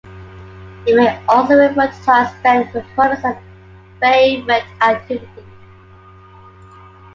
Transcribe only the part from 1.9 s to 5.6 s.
to time spent performing some favorite activity.